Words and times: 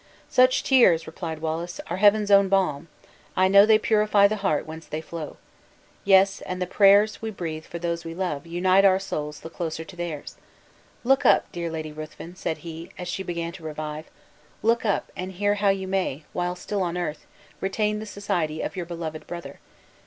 "Such 0.29 0.63
tears," 0.63 1.05
replied 1.05 1.43
Wallace, 1.43 1.79
"are 1.85 1.97
Heaven's 1.97 2.31
own 2.31 2.49
balm; 2.49 2.87
I 3.37 3.47
know 3.47 3.67
they 3.67 3.77
purify 3.77 4.27
the 4.27 4.37
heart 4.37 4.65
whence 4.65 4.87
they 4.87 4.99
flow. 4.99 5.37
Yes; 6.03 6.41
and 6.41 6.59
the 6.59 6.65
prayers 6.65 7.21
we 7.21 7.29
breathe 7.29 7.65
for 7.65 7.77
those 7.77 8.03
we 8.03 8.15
love, 8.15 8.47
unite 8.47 8.83
our 8.83 8.97
souls 8.97 9.41
the 9.41 9.49
closer 9.51 9.83
to 9.83 9.95
theirs. 9.95 10.37
Look 11.03 11.23
up, 11.23 11.51
dear 11.51 11.69
Lady 11.69 11.91
Ruthven," 11.91 12.35
said 12.35 12.57
he, 12.65 12.89
as 12.97 13.07
she 13.09 13.21
began 13.21 13.51
to 13.53 13.63
revive, 13.63 14.09
"look 14.63 14.85
up 14.85 15.11
and 15.15 15.33
hear 15.33 15.53
how 15.53 15.69
you 15.69 15.87
may, 15.87 16.23
while 16.33 16.55
still 16.55 16.81
on 16.81 16.97
earth, 16.97 17.27
retain 17.59 17.99
the 17.99 18.07
society 18.07 18.63
of 18.63 18.75
your 18.75 18.87
beloved 18.87 19.27
brother! 19.27 19.59